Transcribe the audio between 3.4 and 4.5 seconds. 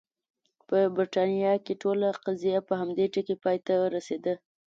پای ته رسېده.